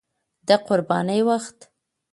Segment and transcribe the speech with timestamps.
[0.47, 1.57] د قربانۍ وخت